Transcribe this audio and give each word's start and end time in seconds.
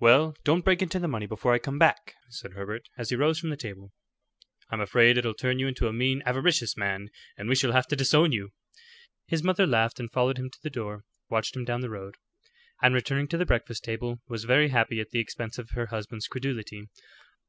"Well, 0.00 0.34
don't 0.42 0.64
break 0.64 0.82
into 0.82 0.98
the 0.98 1.06
money 1.06 1.26
before 1.26 1.52
I 1.54 1.60
come 1.60 1.78
back," 1.78 2.14
said 2.28 2.54
Herbert 2.54 2.88
as 2.98 3.10
he 3.10 3.14
rose 3.14 3.38
from 3.38 3.50
the 3.50 3.56
table. 3.56 3.92
"I'm 4.68 4.80
afraid 4.80 5.16
it'll 5.16 5.32
turn 5.32 5.60
you 5.60 5.68
into 5.68 5.86
a 5.86 5.92
mean, 5.92 6.24
avaricious 6.26 6.76
man, 6.76 7.08
and 7.36 7.48
we 7.48 7.54
shall 7.54 7.70
have 7.70 7.86
to 7.86 7.94
disown 7.94 8.32
you." 8.32 8.50
His 9.28 9.44
mother 9.44 9.68
laughed, 9.68 10.00
and 10.00 10.10
following 10.10 10.38
him 10.38 10.50
to 10.50 10.58
the 10.64 10.70
door, 10.70 11.04
watched 11.28 11.54
him 11.54 11.64
down 11.64 11.82
the 11.82 11.88
road; 11.90 12.16
and 12.82 12.94
returning 12.94 13.28
to 13.28 13.38
the 13.38 13.46
breakfast 13.46 13.84
table, 13.84 14.20
was 14.26 14.42
very 14.42 14.70
happy 14.70 14.98
at 14.98 15.10
the 15.10 15.20
expense 15.20 15.56
of 15.56 15.70
her 15.70 15.86
husband's 15.86 16.26
credulity. 16.26 16.88